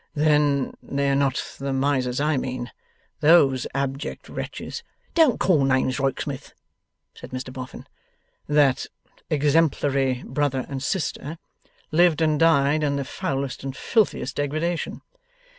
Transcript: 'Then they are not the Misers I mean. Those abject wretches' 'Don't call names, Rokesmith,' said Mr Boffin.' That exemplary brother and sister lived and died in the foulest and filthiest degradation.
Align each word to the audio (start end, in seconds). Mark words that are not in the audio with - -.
'Then 0.15 0.73
they 0.81 1.11
are 1.11 1.15
not 1.15 1.43
the 1.59 1.71
Misers 1.71 2.19
I 2.19 2.35
mean. 2.35 2.71
Those 3.19 3.67
abject 3.75 4.29
wretches' 4.29 4.81
'Don't 5.13 5.39
call 5.39 5.63
names, 5.63 5.99
Rokesmith,' 5.99 6.55
said 7.13 7.29
Mr 7.29 7.53
Boffin.' 7.53 7.85
That 8.59 8.87
exemplary 9.29 10.23
brother 10.25 10.65
and 10.67 10.81
sister 10.81 11.37
lived 11.91 12.19
and 12.19 12.39
died 12.39 12.81
in 12.81 12.95
the 12.95 13.05
foulest 13.05 13.63
and 13.63 13.77
filthiest 13.77 14.37
degradation. 14.37 15.03